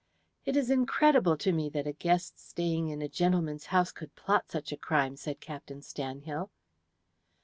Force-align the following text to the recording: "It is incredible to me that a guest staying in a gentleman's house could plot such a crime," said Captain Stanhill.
"It 0.45 0.57
is 0.57 0.71
incredible 0.71 1.37
to 1.37 1.51
me 1.51 1.69
that 1.69 1.85
a 1.85 1.91
guest 1.91 2.39
staying 2.39 2.87
in 2.87 3.03
a 3.03 3.07
gentleman's 3.07 3.67
house 3.67 3.91
could 3.91 4.15
plot 4.15 4.49
such 4.49 4.71
a 4.71 4.77
crime," 4.77 5.15
said 5.15 5.39
Captain 5.39 5.81
Stanhill. 5.83 6.49